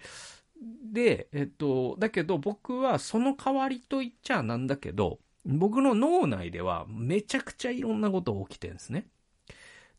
[0.93, 9.07] で、えっと、だけど僕はその代わりと言っちゃなんだけど、僕の脳内ではめちゃくちゃいろんなことが起きてるんですね。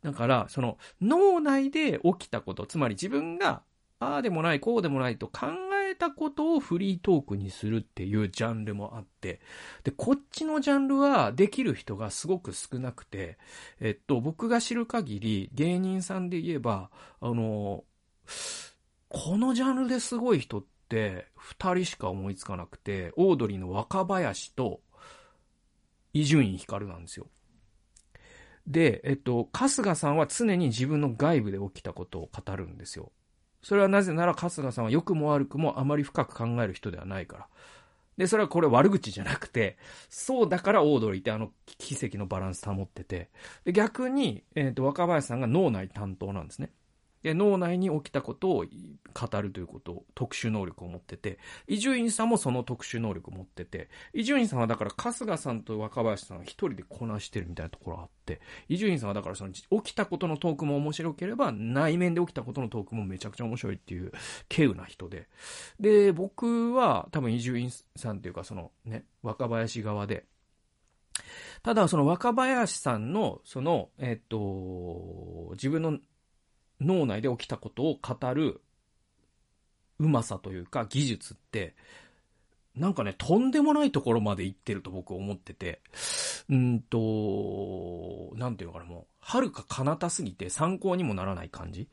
[0.04, 3.64] だから、その脳内で起きたこと、つまり自分が
[4.00, 5.48] ああでもない、こうでもないと考
[6.02, 9.40] たことをフリートークにするっていうジャンルもあって、
[9.84, 13.38] で、こっちのジャンルはできる人がすごく少なくて、
[13.80, 17.84] えっと、僕が知る限り芸人さんで言えば、あの、
[19.10, 24.82] このジャンルですごい人って二人しか思いつかなくて、オードリーの若林と
[26.14, 27.28] 伊集院光なんですよ。
[28.66, 33.12] で、えっと、春日さんは常に自分の外部で起きたことを語るんですよ。
[33.62, 37.48] それはなぜなら春日さんは良くも悪くもあまり深く考える人ではないから。
[38.18, 39.78] で、それはこれ悪口じゃなくて、
[40.10, 43.30] そうだからオードリーってあの奇跡のバランス保ってて、
[43.66, 46.72] で逆に、えっ、と、若林さんが脳内担当なんですね。
[47.24, 48.66] で、脳内に起きたことを
[49.14, 64.12] 語るということ、特殊能力を持ってて、伊集院さんもその特殊能力を持ってて、伊集院さんはだから春日さんと若林さんは一人でこなしてるみたいなところあって、伊集院さんはだからその起きたことのトークも面白ければ、内面で起きたことのトークもめちゃくちゃ面白いっていう、
[64.50, 65.28] 稀有な人で。
[65.80, 70.26] で、僕は多分伊集院さんっていうかそのね、若林側で、
[71.64, 76.00] ただ、その若林さんの、その、えっと、自分の
[76.82, 78.62] 脳内で起きたことを語る
[80.00, 81.76] うまさというか技術って、
[82.76, 85.82] なんかね、とんでもないところまで行ってると僕思ってて、
[86.50, 91.88] うんと、なんていうのかな、もう、はるか彼方すぎて参考にもならない感じ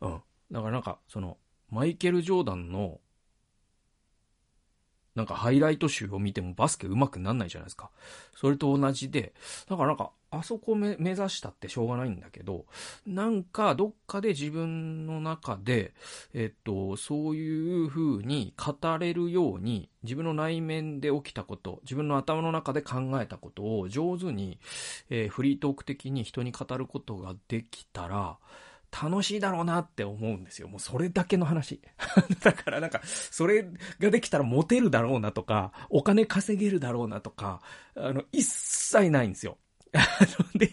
[0.00, 0.22] うん。
[0.50, 1.36] だからなんか、その、
[1.68, 3.00] マイケル・ジョーダンの
[5.14, 7.90] なんかハイライト集を見てもバスケ上手くなんないじゃないですか。
[8.34, 9.32] それと同じで、
[9.68, 12.66] だからなんか、あそこ目指したってしょうがないんだけど、
[13.04, 15.92] なんかどっかで自分の中で、
[16.34, 24.60] えっと、そういう風に語れるように、自分の内面で起きたこと、自分の頭の中で考えたことを上手に、
[25.10, 28.38] えー、フリートーク的に人に語ることができたら、
[28.90, 30.68] 楽しいだろうなって思うんですよ。
[30.68, 31.80] もうそれだけの話。
[32.42, 33.66] だからなんか、それ
[33.98, 37.60] ができたらモテるだろうなとか、お金稼げるだろうなとか、
[37.94, 39.58] あの、一切ないんですよ。
[40.54, 40.70] で、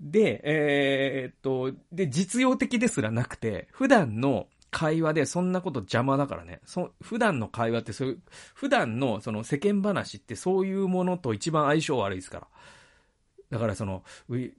[0.00, 6.60] で、えー、っと、で、実用的ですらなくて、普段の会話でそんなこと邪魔だからね。
[6.64, 8.22] そ普段の会話ってそういう、
[8.54, 12.48] 普段のその世間話ってそういうものと一番相性悪いですから。
[13.50, 14.02] だからその、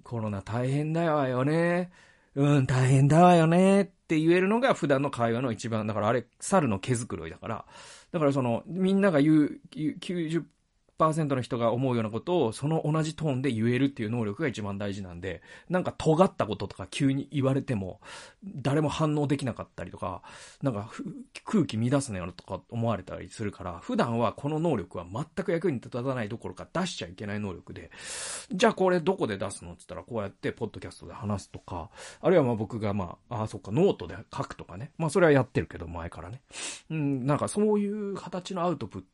[0.03, 1.91] コロナ大変だよね。
[2.35, 7.65] うん、大変だわよねって言えるのが普段の会話の一番、だからあれ、猿の毛づくろいだから、
[8.11, 9.61] だからその、みんなが言う、
[9.99, 10.47] 90
[11.11, 17.99] の人が思うようなことを、その同じトーンで言えるっていう能力が一番大事なんで、なんか尖ったこととか急に言われても、
[18.43, 20.21] 誰も反応できなかったりとか、
[20.61, 20.89] なんか
[21.45, 27.91] 空気乱すなよとか思われたりするから、普段はこの能力は全く役に立たないどころか出しちゃいけない能力で、
[28.51, 31.89] じゃあこれどこで出すのって言ったら、こうやってポッドキャストで話すとか、
[32.21, 34.91] あるいはまあ僕がまあ、ああ、そっか、ノートで書くとかね。
[34.97, 36.41] まあそれはやってるけど、前からね。
[36.89, 39.07] うん、なんかそういう形のアウトプット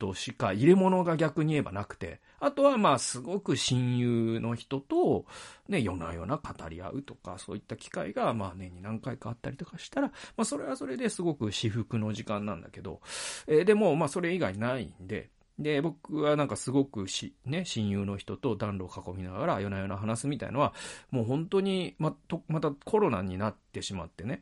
[0.00, 5.26] としか入れ物が逆に言えばなくて、あとはまあすごく親友の人と
[5.68, 13.00] ね、夜な夜な語り合うとか、そういった機会がまあ年に何回かあったりとかしたら、まあそれはそれですごく私服の時間なんだけど、
[13.46, 15.28] えー、でもまあそれ以外ないんで、
[15.60, 20.72] で、僕はなんかすごくし、ね、親友の人と暖炉を囲みながら夜な夜な話すみたいのは、
[21.10, 24.40] もう本当に、ま、と、またコロナになってしまってね、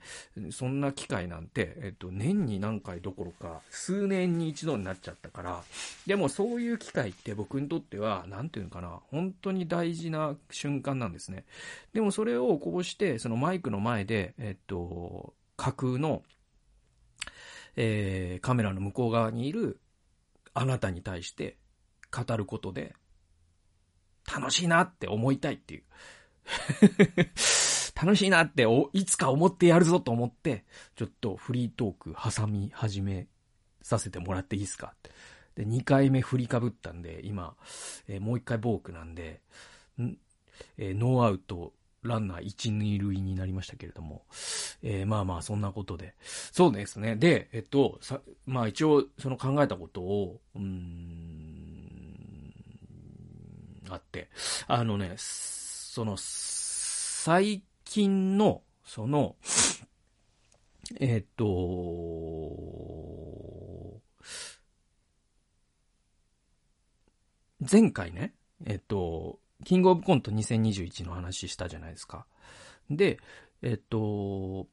[0.51, 5.63] そんな機会なんて、えっと、年に何回どころか、数年に一度になっちゃったから、
[6.07, 11.45] でもそういう機会って僕にとっては、なんていうのかな、本当に大事な瞬間なんですね。
[11.93, 16.23] でもそれをこうして、そのマイクの前で、えっと、架空の、
[17.75, 19.81] えー、カメラの向こう側にいる
[20.59, 21.57] あなたに対して
[22.11, 22.95] 語ることで、
[24.27, 25.85] 楽しいなって思いたいっていう。
[28.01, 30.65] 楽しいなっていつか思ってやるぞと思って、
[30.97, 33.29] ちょっとフリートーク挟み始め
[33.83, 34.95] させてもらっていいですか？
[35.55, 37.57] で、2回目振りかぶったんで、今、
[38.09, 39.43] えー、もう1回ボークなんで、
[40.01, 40.17] ん？
[40.77, 44.25] えー、ノーアウトランナー1、2塁になりましたけれども、
[44.83, 46.15] えー、まあまあ、そんなことで。
[46.53, 47.17] そうですね。
[47.17, 52.55] で、えっと、さ、まあ一応、その考えたことを、うん、
[53.91, 54.29] あって、
[54.67, 59.37] あのね、その、最近の、その、
[61.01, 61.45] えっと、
[67.71, 68.35] 前回ね、
[68.65, 72.27] えっと、キングオブコント2021の話したじゃないですか。
[72.91, 73.19] で、
[73.63, 74.67] えっと、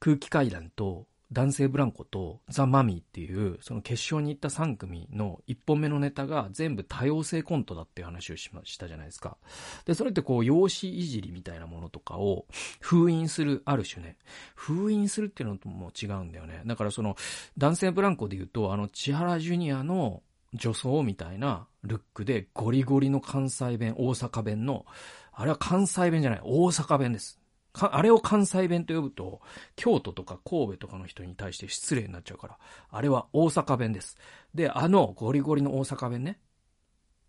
[0.00, 9.36] 空気階段と男性ブランコとザ・マミーっていう、その決勝に行った3組の1本目のネタが全部多様性コントだっていう話をしましたじゃないですか。
[9.84, 12.46] で、それってこう、容姿いじりみたいなものとかを
[12.80, 14.16] 封印する、ある種ね。
[14.54, 16.62] 封印するっていうのとも違うんだよね。
[16.64, 17.14] だからその、
[17.58, 20.22] 男性ブランコで言うと、あの、千原ジュニアの
[20.54, 24.86] 女装みたいなルックでゴリゴリの関西弁、大阪弁の、
[25.32, 27.38] あれは関西弁じゃない、大阪弁です。
[27.74, 29.40] あれを関西弁と呼ぶと、
[29.76, 32.58] 京都とか神戸とかの人に対して失礼になっちゃうから、
[32.90, 34.16] あれは大阪弁です。
[34.54, 36.40] で、あのゴリゴリの大阪弁ね。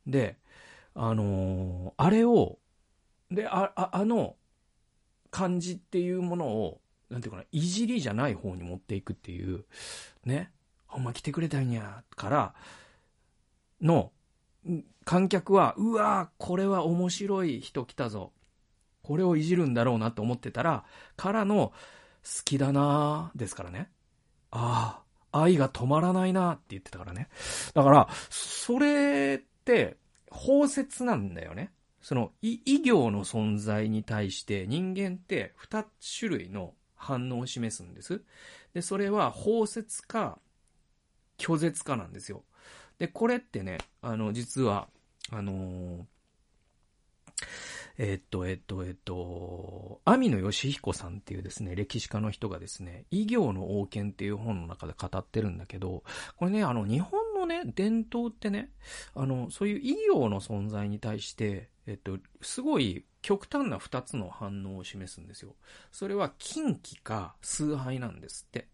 [0.08, 0.38] で、
[0.96, 2.58] あのー、あれを、
[3.30, 4.38] で、あ、ああの
[5.30, 9.66] 感じっていうものを、なんていうかな、いじりじゃない方に持っていくっていう、
[10.26, 10.52] ね。
[10.88, 12.56] ほんま来てくれたんや、から、
[13.82, 14.12] の
[15.06, 18.32] 観客は、うわこれは面白い人来たぞ。
[19.02, 20.84] これをいじるんだろうなと思ってたら、
[21.16, 21.74] からの、
[22.24, 23.90] 好きだなですからね。
[24.52, 27.30] ああ、愛が止まらないなって言ってたからね。
[27.74, 29.98] だから、それって、
[30.30, 31.72] 包摂なんだよね。
[32.02, 35.86] その、異行の存在に対して人間って二
[36.20, 38.22] 種類の反応を示すんです。
[38.74, 40.40] で、それは包摂か
[41.38, 42.44] 拒絶かなんですよ。
[43.00, 44.90] で、これってね、あの、実は、
[45.32, 46.04] あのー、
[47.98, 56.04] えっと、えっと、えっと、網野義彦さんっていうですね、歴史家の人がですね、異行の王権っていう本の中で語ってるんだけど、
[56.38, 58.72] これね、あの、日本のね、伝統ってね、
[59.16, 65.56] あの、そういう異行の存在に対して、えっと、すごい極端な二つの反応を示すんですよ。
[65.92, 68.68] それは近畿か崇拝なんですって。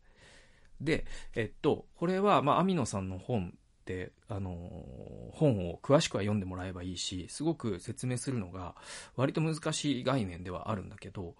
[0.81, 3.53] で、えっと、これは、まあ、網野さんの本、
[4.27, 4.51] あの
[5.33, 8.75] 本を詳しくは読んでもらえばいいし、すごく説明するのが
[9.15, 11.35] 割と難しい概念ではあるんだけど、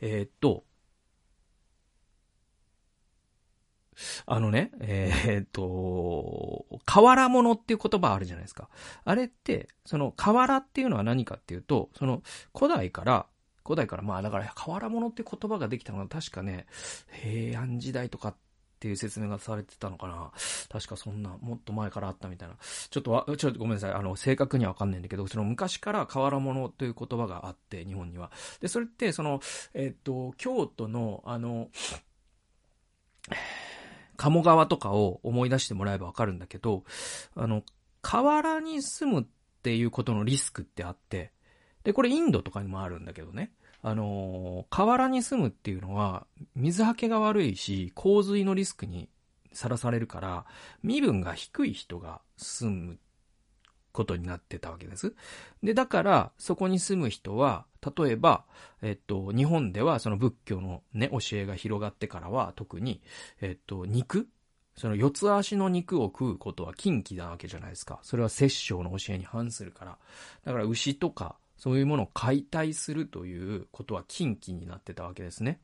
[0.00, 0.64] えー、っと、
[4.26, 8.68] あのね、えー、っと、河原物っていう言葉あるじゃないですか。
[9.04, 12.22] あれって、その河原っていうのは何かっていうと、その
[12.56, 13.26] 古代から、
[13.64, 16.66] 古代からまあだから河原物って言葉ができたのが確かね、
[17.22, 18.34] 平安時代とか
[18.74, 20.30] っていう説明がされてたのかな
[20.68, 22.56] 確かそんな、もっと前からあったみたいな。
[22.90, 23.92] ちょっとわ、ちょっとごめんなさい。
[23.92, 28.30] あの、正確にはわかんないんだけど、その昔から河原物という言葉があって、日本には。
[28.60, 29.40] で、それって、その、
[29.72, 31.68] えっ、と、京都の、あの、
[34.16, 36.84] 鴨川とかを思い出してもらえばわかるんだけど、
[37.34, 37.62] あの、
[38.02, 39.24] 河原に住むっ
[39.62, 41.32] ていうことのリスクってあって、
[41.84, 43.52] で、これインドとかにもあるんだけどね。
[43.86, 49.10] あの河原に住むっていうのは、水はけが悪いし、洪水のリスクに
[49.52, 50.46] さらされるから、
[50.82, 52.98] 身分が低い人が住む
[53.92, 55.14] ことになってたわけです。
[55.62, 57.66] で、だから、そこに住む人は、
[57.96, 58.46] 例えば、
[58.80, 63.02] えっと、日本ではその仏教のね、教えが広がってからは、特に、
[63.42, 64.28] えっと、肉
[64.76, 68.00] その四つ足の肉を食うことは禁忌なわけじゃないですか。
[68.02, 69.98] それは摂政の教えに反するから。
[70.44, 75.60] だから牛とかそういうものを解体するということは禁忌になってたわけですね。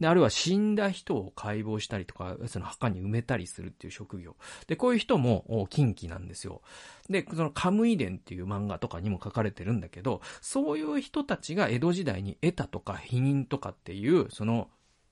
[0.00, 4.36] で、あるいは死んだ人を解剖したりとか、その墓に埋めたりするっていう職業。
[4.66, 6.62] で、こういう人も禁忌なんですよ。
[7.08, 14.68] で、そのカムイ伝っていう漫画とかにも書かれてるんだけど、そういう人たちが江戸時代に得たとか否認とかっていう、その、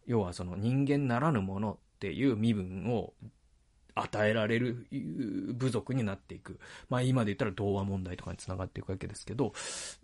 [0.07, 3.13] 要はその人間ならぬものっていう身分を
[3.95, 4.87] 与えられる
[5.55, 6.59] 部族になっていく。
[6.89, 9.53] まあ今で言ったら童話問題とかにつながっていくわけですけど、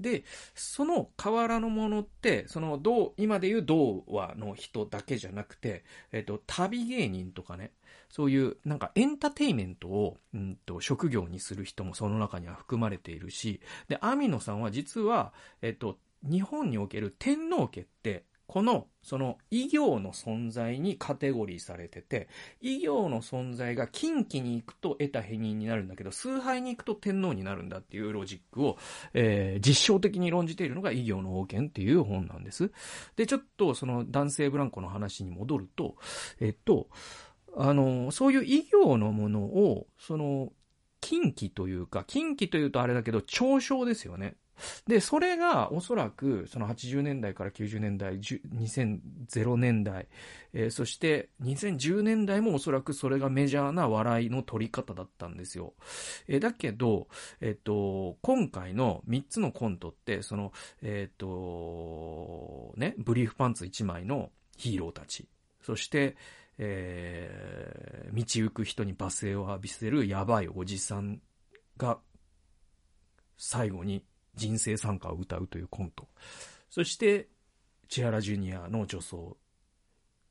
[0.01, 7.73] で、その河原のものって、その童、今で言う童話の人だけじゃなくて、えっと、旅芸人とかね、
[8.09, 22.29] そういうなんかエンターテイメントを、うんと、職業にする人もその中には含まれているし、で、網野さんは実は、えっと、日本における天皇家って、この、その、異行の存在にカテゴリーされてて、
[22.61, 28.79] 異行の存在が近畿に行くと得た否認になるんだけど、崇拝に行くと天皇になるんだっていうロジックを、
[29.15, 32.71] えー、実証的に論じているのが異行の王権っていう本なんです。
[33.17, 35.97] で、ちょっとその男性ブランコの話に戻ると、
[36.41, 36.89] えっと、
[37.57, 40.53] あの、そういう異行のものを、その、
[41.01, 44.37] 近畿というか、近畿というとあれだけど、嘲笑ですよね。
[44.87, 50.09] で、それがおそらくその80年代から90年代、2000年代、
[50.53, 55.75] えー、そして2010年代もおそらくそれがメジャーな笑いの取り方だったんですよ。
[56.29, 57.09] えー、だけど、
[57.41, 65.29] えっ、ー、と、今回の3つのコントって、その、えっ、と、ね、ブリーフパンツ1枚のヒーローたち、
[65.63, 66.17] そして、
[66.59, 71.21] え、道行く人に罵声を浴びせるやばいおじさん
[71.77, 71.99] が、
[73.37, 74.03] 最後に
[74.37, 76.09] 人生参加を歌うというコント。
[76.71, 77.29] そして、
[77.89, 79.37] 千原ジュニアの女装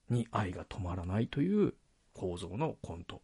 [0.10, 1.74] に愛が止まらないという
[2.14, 3.22] 構造のコント。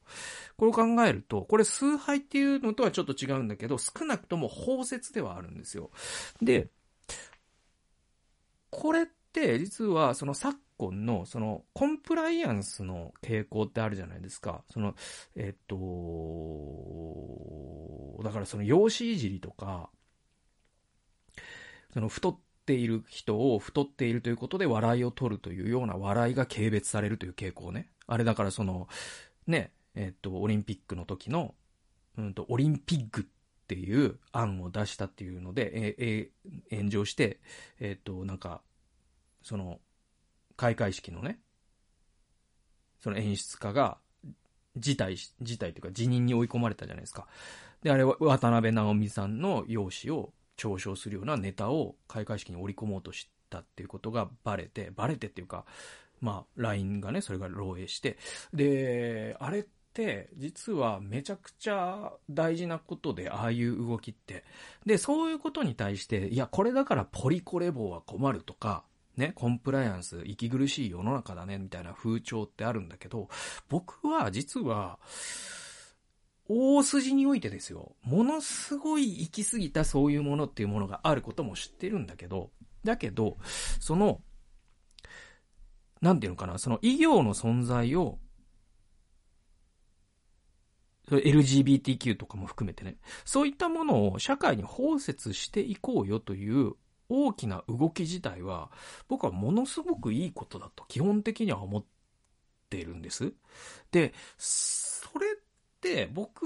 [0.58, 5.92] これを考えると、これ崇拝っていうのとはちょっと違うんだけど、少なくとも包摂ではあるんですよ。
[6.42, 6.70] で、
[8.70, 14.64] これって実はその昨今のそのコンプライアンスの傾向ってあるじゃないですか。
[14.72, 14.96] その、
[15.36, 15.78] えっと、
[18.24, 19.90] だからその容姿いじりとか、
[21.94, 27.90] その太っている人を太っているということで笑いを取るというような笑いが軽蔑されるという傾向ね。
[28.08, 28.88] あれだからその、
[29.48, 31.56] ね、えっと、オリンピックの時の、
[32.18, 33.24] うんと、オリンピックっ
[33.68, 36.30] ていう案を出したっていうので、え、
[36.72, 37.40] え、炎上して、
[37.80, 38.62] えっと、なんか、
[39.44, 39.80] その、
[40.56, 41.40] 開会式のね、
[43.00, 43.98] その演出家が、
[44.78, 47.28] 辞退し、辞退というか辞任に追い込まれたじゃないですか。
[47.82, 55.66] で、あれは渡辺直美さんの容姿を嘲笑するようなネタを開会式に織り込もうとしたっていうことがバレて、バレてっていうか、
[56.20, 58.18] まあ、LINE がね、それが漏洩して、
[58.54, 64.44] で、あれって、実はめちゃくちゃ大事なことで、ああいう動きって。
[64.86, 68.84] で、そういうことに対して、いや、これだからポリコレ棒は困るとか、
[69.18, 73.30] ね、コンプライアンス、息苦しい世の中だね、みたいな風潮ってあるんだけど、
[73.68, 75.00] 僕は実は、
[76.48, 82.52] 大筋においてですよ、ものすごい行き過ぎたそういうものっていうものがあることも知ってるんだけど、
[82.84, 83.38] だけど、
[83.80, 84.22] その、
[86.02, 88.20] なんていうのかな、その医療の存在を、
[91.10, 96.74] LGBTQ とかも含めてね、そういったものを社会に包摂していこうよという
[97.10, 98.72] 大きな動き自体は、
[99.08, 101.86] 僕はものすごくいいことだと基本的には思っ
[102.70, 103.34] ているんです。
[103.92, 105.28] で、それ
[105.82, 106.44] って僕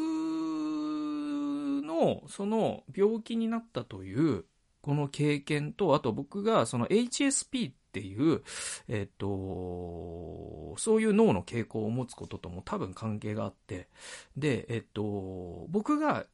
[1.83, 4.45] のその病気になったという
[4.81, 8.43] この経験と、あと僕がその HSP っていう、
[8.87, 13.89] えっと、そういう脳の傾向を持つこととも多分関係があって、
[14.37, 16.27] で、えっと、僕が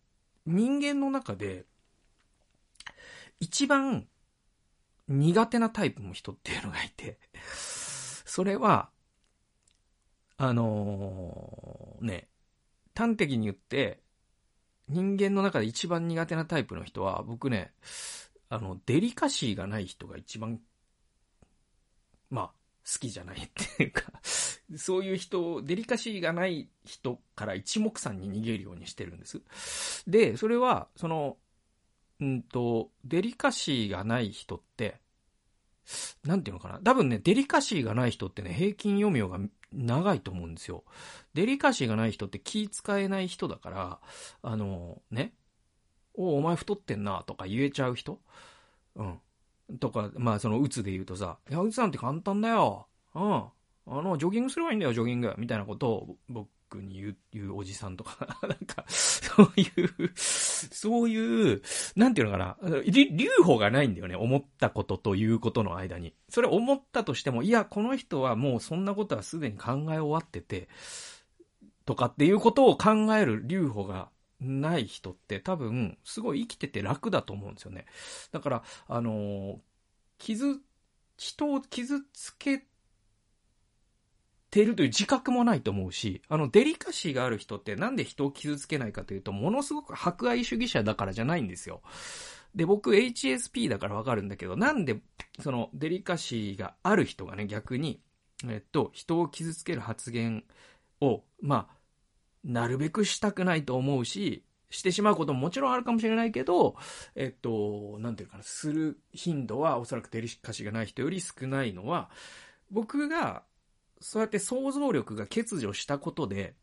[0.45, 1.65] 人間の中で
[3.39, 4.05] 一番
[5.07, 7.19] 苦手なタイプの人っていうのがいて、
[8.25, 8.89] それは、
[10.37, 12.27] あのー、ね、
[12.95, 14.01] 端的に言って、
[14.87, 17.73] 人間の中で一番苦手なタイプの人は、僕ね、
[18.49, 20.59] あの、デリカシーがない人が一番、
[22.29, 22.47] まあ、
[22.85, 24.03] 好きじゃないっていうか
[24.75, 29.41] そういう人を、デリカシーがない人から一目散に逃げるようにしてるんです。
[30.07, 31.37] で、それは、その、
[32.19, 34.99] うんと、デリカシーがない人って、
[36.23, 36.79] なんていうのかな。
[36.79, 39.39] 多分ね、デリカシーがない人ってね、平均余命が
[39.73, 40.83] 長いと思うんですよ。
[41.33, 43.99] デリカシーがない人って気使えない人だから、
[44.43, 45.33] あの、ね、
[46.13, 48.19] おお前太ってんなとか言えちゃう人？
[48.95, 49.19] うん。
[49.79, 52.87] とか、まあその、うつで言うとさ、いや、うつなんて簡単だよ。
[53.15, 53.23] うん。
[53.23, 53.51] あ
[53.87, 55.33] の、ジョギングすればいいんだよ、ジョギング。
[55.37, 56.49] みたいなことを僕
[56.79, 61.61] に言う、言うおじさんとか、 なんか、そういう、そういう、
[61.95, 66.13] なんていうのかな、留保がないんだよね、思ったことということの間に。
[66.29, 70.69] それ思ったとしても、いや、この人はもうそんなことはすでに考え終わってて、
[71.85, 74.09] とかっていうことを考える留保が
[74.39, 77.85] ない人って多分、すごい生きてて楽だと思うんですよね。
[78.31, 79.59] だから、あの、
[80.17, 80.59] 傷、
[81.17, 82.65] 人を傷つけ
[84.51, 91.81] てるという自覚もないと思うし、あの、デリカシーがある人ってなんで人を傷つけないかというと、ものすごく博愛主義者だからじゃないんですよ。
[92.53, 95.01] で、僕 HSP だからわかるんだけど、なんで、
[95.39, 98.01] その、デリカシーがある人がね、逆に、
[98.45, 100.43] えっと、人を傷つける発言
[100.99, 101.77] を、まあ、
[102.43, 106.75] なるべくしたくないと思うし、してしまうことももちろんあるかもしれないけど、
[107.15, 112.09] えっと、なんていうかな、する頻度はおそらくデリカシーがない人より少ないのは、
[112.69, 113.43] 僕が
[114.01, 116.55] そうやって想像力が欠如したことで、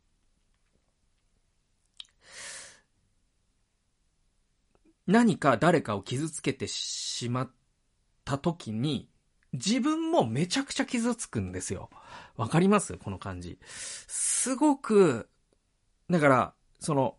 [5.06, 7.50] 何か誰かを傷つけてしまっ
[8.24, 9.08] た時に、
[9.54, 11.88] 自分もめちゃくちゃ傷つくんですよ。
[12.36, 12.98] わかります？
[12.98, 13.58] この感じ。
[13.66, 15.30] すごく、
[16.10, 17.16] だから、その、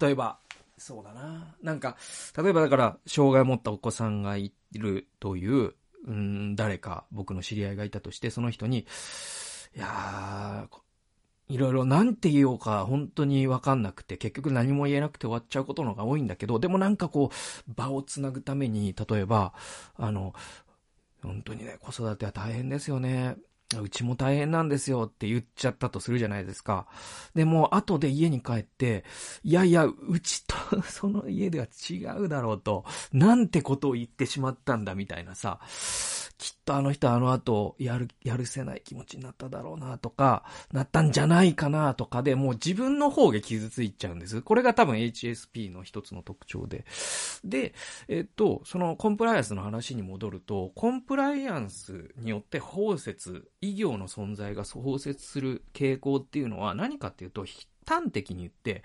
[0.00, 0.40] 例えば、
[0.76, 1.54] そうだな。
[1.62, 1.96] なんか、
[2.36, 5.76] 例えばだから、障害を持ったお子さんがいるという
[6.06, 8.86] うん、誰か僕の知り合いがいたとして、その人に、
[9.76, 10.84] いやー、
[11.48, 19.52] いろいろなんて言おうか本当にわかんなくて、結局何も言えなくて終わっちゃうことの方が多いんだけど、でもなんかこう、場をつなぐために、例えば、
[19.96, 20.34] あの、
[21.22, 23.36] 本当にね、子育ては大変ですよね。
[23.80, 26.86] うちも大変なんですよって言っちゃったとするじゃないですか。
[27.34, 29.04] でも、後で家に帰って、
[29.42, 35.60] いやいや、うちと その家では違うだろうと、なんてことを言ってしまったんだみたいなさ、
[36.38, 44.42] きっとあの人あの後、やる、やるせない気持ちになっただろうなとか、なったんじゃないかなとかで、もう自分の方が傷ついちゃうんです。
[44.42, 46.84] これが多分 HSP の一つの特徴で。
[47.44, 47.74] で、
[48.08, 57.44] えっと、そのコンプライアンスの話に戻ると、コンプライアンスによって包摂、医療の存在が包摂する傾向っていうのは何かっていうと、
[57.86, 58.82] 端的に言って、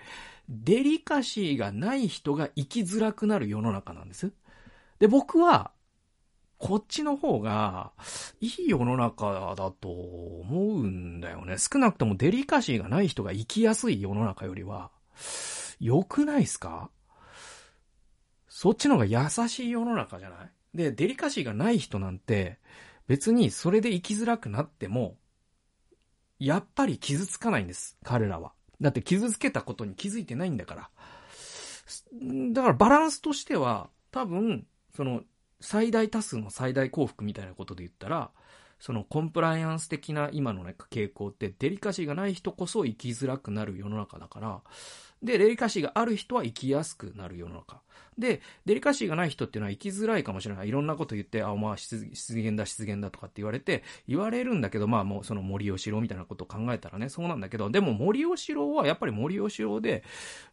[0.48, 4.32] デリカシーがない人が生きづらくなる世の中なんです。
[4.98, 5.72] で、僕は、
[6.58, 7.92] こっちの方が、
[8.40, 11.56] いい世の中だと思うんだよね。
[11.56, 14.90] 少なくともデリカシーがない人が生きやすい世の中よりは、
[15.80, 16.90] 良くないっすか？
[18.46, 20.50] そっちの方が優しい世の中じゃない？
[20.74, 22.58] で、デリカシーがない人なんて、
[23.10, 25.16] 別にそれで生きづらくなっても、
[26.38, 27.98] やっぱり傷つかないんです。
[28.04, 28.52] 彼らは。
[28.80, 30.90] だって傷つけたことに気づいてないんだから。
[32.52, 35.22] だからバランスとしては、多分、その、
[35.60, 38.30] 最大多数の最大幸福みたいなことで言ったら、
[38.78, 44.60] そのコンプライアンス的な今のね、傾向ってデリカシーがない人こそ生きづらくなる世の中だから、
[45.22, 47.80] で、デリカシーがある人は生きやすくなる世の中。
[48.18, 50.68] で、デリカシーがない人っていうのは生きづらいかもしれない。
[50.68, 60.04] いろんなこと言って、あ、まあ、失言だ、失言だとかって言われて、言われるんだけど、まあもうその森吉郎みたいなことを考えたらね、そうなんだけど、でも森吉郎はやっぱり森吉郎で、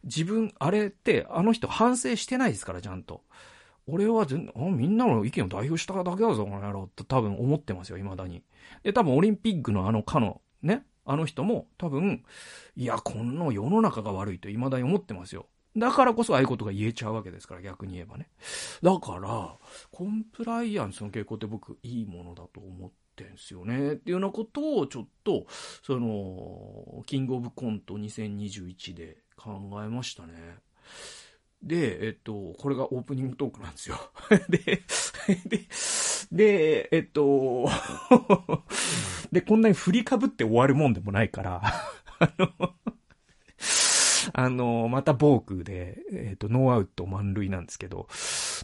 [0.04, 3.22] 自分、あれって、あの人反省してないですから、ちゃんと。
[3.90, 8.42] 俺は全あみんなの意見を代表しただけだぞ、この野郎って多分思ってますよ、未だに。
[8.82, 12.22] で、多分オリンピックのあのかの、ね、あの人も多分、
[12.76, 15.46] いや、この世の中が悪いと未だに思ってますよ。
[15.74, 18.28] だからこそああいうことが言えちゃうわけですから、逆に言えばね。
[18.82, 19.56] だから、
[19.90, 23.92] コンプライアンスの傾向って僕いいものだと思ってんすよね。
[23.92, 25.46] っていうようなことをちょっと、
[25.82, 30.34] その、キングオブコント2021で考えましたね。
[31.62, 33.98] で、えっと、これがオープニングトークなんですよ。
[34.48, 34.82] で、
[35.46, 35.66] で、
[36.30, 37.68] で、えっと、
[39.32, 41.62] で、こんなに振りかぶって終わるもんでもないから、
[42.20, 42.74] あの、
[44.40, 48.06] あの、またボークで、えっ、ー、と、ノーアウト満塁なんですけど、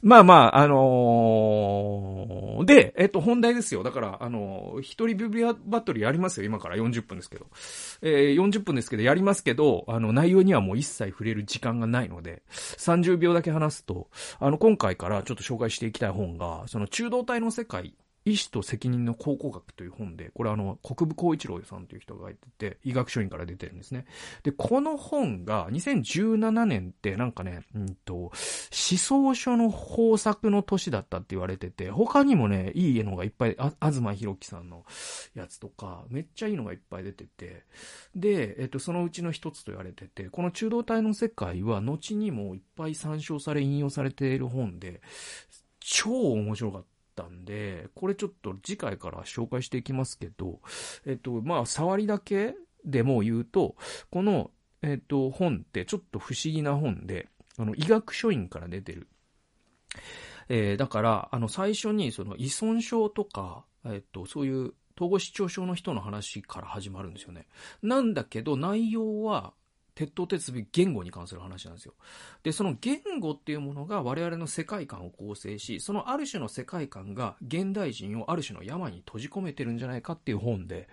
[0.05, 3.83] まあまあ、あのー、で、えっ、ー、と、本題ですよ。
[3.83, 6.47] だから、あの一人ビブリアバトルやりますよ。
[6.47, 7.47] 今から40分ですけど。
[8.03, 24.07] えー、40分ですけど、やりますけど、あの、内容にはもう一切触れる時間がないので、30秒だけ話すと、あの、今回からちょっと紹介していきたい本が、その中道体の世界医師と責任の考古学という本で、これあの、国分光一郎さんという人が書いてて、医学書院から出てるんですね。
[24.43, 28.33] で、この本が2017年ってなんかね、うんと、思
[28.71, 34.85] 想書の豊作の年だったって言われてて、他にもね、いいのがいっぱい、あ、東博樹さんの
[35.35, 37.65] やつとか、めっちゃいいのがいっぱい出てて、
[38.17, 45.03] で、えっと、そのうちの一つと言われてて、この中道体の世界は後にもいっぱい参照され引用されている本で、
[45.81, 46.94] 超面白かった。
[47.23, 50.61] ったんで、これちょっと次回から紹介していきますけど、
[51.07, 53.77] えっと、まあ、触りだけでも言うと、
[54.11, 54.51] この、
[54.83, 59.09] えっと、本ってちょっと不思議な本で、あの、医学書院から出てる。
[60.49, 67.47] えー、だから、あの、最初にその依存症とか、えっと、そういう統合失調症の人の話から始まるんですよね。
[67.83, 69.55] なんだけど、内容は、
[69.95, 71.95] 鉄頭鉄尾言語に関する話なんですよ。
[72.43, 80.89] で、その言語っていうものが我々の世界観を構成し、そのある種の世界観が現代人をある種の山に閉じ込めてるんじゃないかっていう本で、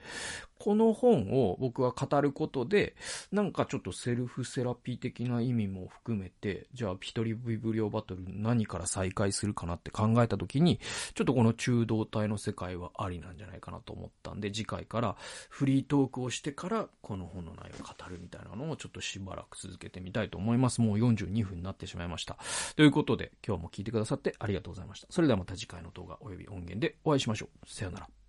[0.62, 2.96] この本を僕は語ることで、
[3.32, 10.80] なんかちょっとセルフセラピー的な意味も含めて、じゃあ一人ビブリオバトル何から再開するかなって考えた時に、
[11.16, 15.16] ちょっとこの中道体の世界はありなんじゃないかなと思ったんで、次回から
[15.50, 20.80] フリートークをしてからこの本の内容を語るみたいなのをちょっとしばらく続けてみたいと思います。
[20.82, 22.38] もう42分になってしまいました。
[22.76, 25.08] ということで、今日も聞いてくださってありがとうございました。
[25.10, 27.68] それではまた次回の動画及び音源でお会いしましょう。
[27.68, 28.21] さよなら。